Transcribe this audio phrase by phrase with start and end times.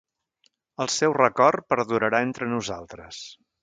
[0.85, 3.27] El seu record perdurarà entre nosaltres.